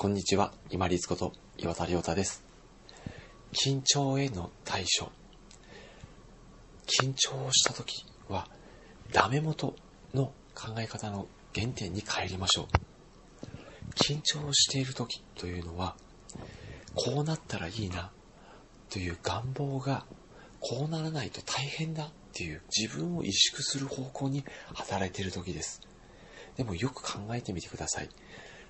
[0.00, 2.42] こんにちは、今立こと岩田亮太です。
[3.52, 5.10] 緊張への対処。
[6.86, 8.48] 緊張をした時は、
[9.12, 9.74] ダメ元
[10.14, 12.66] の考え方の原点に帰りましょう。
[13.94, 15.96] 緊張している時というのは、
[16.94, 18.10] こうなったらいいな
[18.88, 20.06] という願望が、
[20.60, 25.82] こうならないと大変だっていう自分を萎縮する方向に働いている時です。
[26.56, 28.08] でもよく考えてみてください。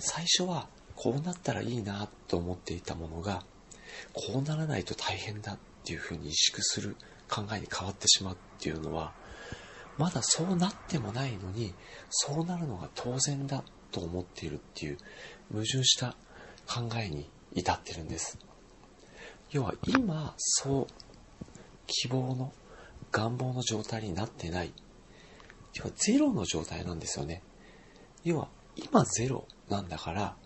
[0.00, 0.68] 最初は
[1.02, 3.42] こうなったらいいなと思っていたものが、
[4.12, 6.94] こうならないと大変だっていうふうに萎縮する
[7.28, 9.12] 考えに変わってしまうっていうのは、
[9.98, 11.74] まだそうなってもないのに、
[12.08, 14.98] そうなるのが当然だと思っているっていう
[15.52, 16.14] 矛盾した
[16.68, 18.38] 考えに至ってるんです。
[19.50, 20.86] 要は今、そう、
[21.88, 22.52] 希望の
[23.10, 24.72] 願望の状態になってない。
[25.74, 27.42] 要はゼロの状態なんですよね。
[28.22, 30.36] 要は今ゼロなんだから、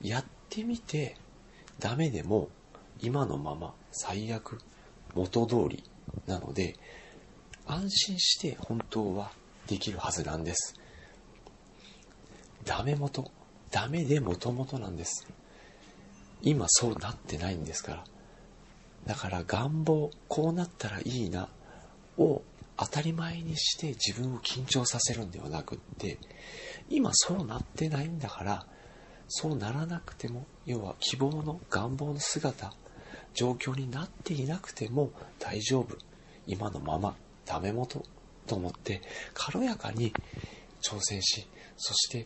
[0.00, 1.16] やってみて
[1.78, 2.48] ダメでも
[3.00, 4.60] 今のまま最悪
[5.14, 5.84] 元通り
[6.26, 6.74] なので、
[7.66, 9.32] 安心して本当は
[9.66, 10.74] できるはずなんです。
[12.64, 13.30] ダメ元、
[13.70, 15.26] ダメで元々なんです。
[16.42, 18.04] 今そうなってないんですから。
[19.06, 21.48] だから願望、こうなったらいいな
[22.16, 22.42] を
[22.76, 26.18] 当たり前にして自分を緊張させるんではなくって、
[26.88, 28.66] 今そうなってないんだから、
[29.28, 32.72] そうならなくても、要は希望の願望の姿、
[33.34, 35.96] 状況になっていなくても大丈夫。
[36.46, 38.02] 今のまま、ダメ元
[38.46, 39.02] と思って、
[39.34, 40.12] 軽やかに
[40.82, 42.24] 挑戦し、そして、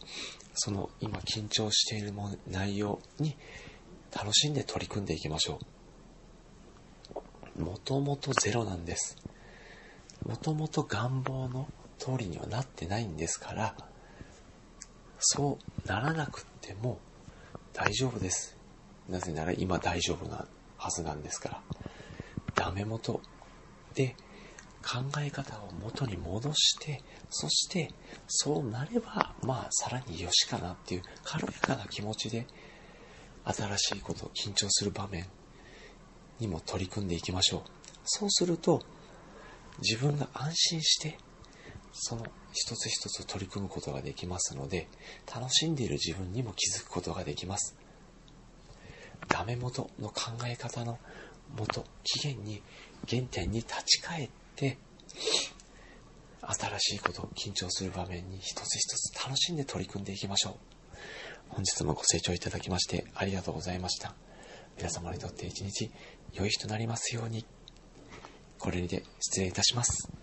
[0.55, 3.37] その今緊張しているも内容に
[4.15, 5.59] 楽しんで取り組んでいきましょ
[7.57, 7.63] う。
[7.63, 9.17] もともとゼロなんです。
[10.25, 13.75] もともと願望の通りにはなってないんですから、
[15.19, 16.99] そうならなくても
[17.75, 18.57] 大丈夫です。
[19.09, 20.47] なぜなら今大丈夫な
[20.79, 21.63] はずなんですから。
[22.55, 23.21] ダメ元
[23.95, 24.15] で
[24.83, 27.93] 考え方を元に戻して、そして
[28.27, 32.47] そうなれば、まあさらによしかなっていう軽やかな気持ちで
[33.45, 35.27] 新しいこと、緊張する場面
[36.41, 37.63] にも取り組んでいきましょう。
[38.05, 38.81] そうすると
[39.81, 41.19] 自分が安心して
[42.05, 44.89] その一つ一つ取り組むことができますので、
[45.33, 47.77] 楽しんでいる自分にも気づくことができます。
[49.29, 50.99] ダメ元の考え方の
[51.57, 52.61] 元、起源に、
[53.09, 54.79] 原点に立ち返って、
[56.41, 60.55] 新しいこと、緊張する場面に一つ一つ楽しんで取り組んでいきましょう。
[61.51, 64.17] 本日もご清聴いただきましてありがとうございました。
[64.77, 65.93] 皆様にとって一日
[66.33, 67.47] 良い日となりますように。
[68.59, 70.22] これにて失礼いたします。